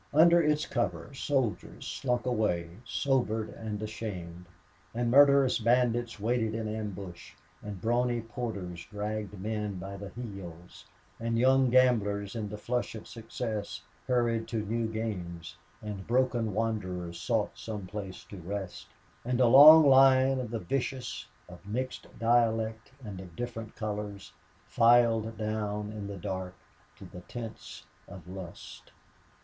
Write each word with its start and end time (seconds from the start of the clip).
Under 0.15 0.41
its 0.41 0.65
cover 0.65 1.13
soldiers 1.13 1.85
slunk 1.85 2.25
away 2.25 2.71
sobered 2.83 3.49
and 3.49 3.83
ashamed, 3.83 4.47
and 4.95 5.11
murderous 5.11 5.59
bandits 5.59 6.19
waited 6.19 6.55
in 6.55 6.67
ambush, 6.67 7.33
and 7.61 7.79
brawny 7.79 8.21
porters 8.21 8.83
dragged 8.89 9.39
men 9.39 9.77
by 9.77 9.97
the 9.97 10.09
heels, 10.09 10.85
and 11.19 11.37
young 11.37 11.69
gamblers 11.69 12.35
in 12.35 12.49
the 12.49 12.57
flush 12.57 12.95
of 12.95 13.05
success 13.07 13.83
hurried 14.07 14.47
to 14.47 14.65
new 14.65 14.87
games, 14.87 15.55
and 15.83 16.07
broken 16.07 16.51
wanderers 16.51 17.19
sought 17.21 17.51
some 17.55 17.85
place 17.85 18.23
to 18.23 18.37
rest, 18.37 18.87
and 19.23 19.39
a 19.39 19.45
long 19.45 19.87
line 19.87 20.39
of 20.39 20.49
the 20.49 20.57
vicious, 20.57 21.27
of 21.47 21.63
mixed 21.63 22.07
dialect, 22.17 22.91
and 23.05 23.21
of 23.21 23.35
different 23.35 23.75
colors, 23.75 24.33
filed 24.65 25.37
down 25.37 25.91
in 25.91 26.07
the 26.07 26.17
dark 26.17 26.55
to 26.95 27.05
the 27.05 27.21
tents 27.27 27.85
of 28.07 28.27
lust. 28.27 28.91